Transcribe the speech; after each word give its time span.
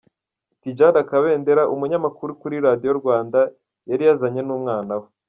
Tidjala 0.61 0.99
Kabendera, 1.09 1.63
umunyamakuru 1.73 2.31
kuri 2.41 2.55
Radio 2.65 2.91
Rwanda, 2.99 3.39
yari 3.89 4.03
yazanye 4.07 4.41
n'umwana 4.45 4.93
we. 4.99 5.07